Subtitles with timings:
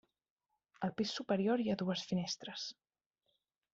[0.87, 2.65] Al pis superior hi ha dues finestres.